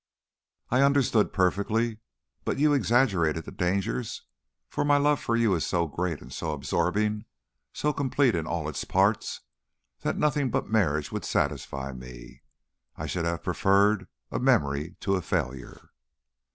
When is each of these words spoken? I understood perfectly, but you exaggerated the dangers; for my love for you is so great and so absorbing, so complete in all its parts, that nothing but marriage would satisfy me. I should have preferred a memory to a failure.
I 0.71 0.81
understood 0.81 1.31
perfectly, 1.31 1.99
but 2.43 2.57
you 2.57 2.73
exaggerated 2.73 3.45
the 3.45 3.51
dangers; 3.51 4.23
for 4.67 4.83
my 4.83 4.97
love 4.97 5.19
for 5.21 5.35
you 5.35 5.53
is 5.53 5.63
so 5.63 5.85
great 5.85 6.21
and 6.23 6.33
so 6.33 6.53
absorbing, 6.53 7.25
so 7.71 7.93
complete 7.93 8.33
in 8.33 8.47
all 8.47 8.67
its 8.67 8.83
parts, 8.83 9.41
that 9.99 10.17
nothing 10.17 10.49
but 10.49 10.67
marriage 10.67 11.11
would 11.11 11.23
satisfy 11.23 11.93
me. 11.93 12.41
I 12.95 13.05
should 13.05 13.25
have 13.25 13.43
preferred 13.43 14.07
a 14.31 14.39
memory 14.39 14.95
to 15.01 15.17
a 15.17 15.21
failure. 15.21 15.91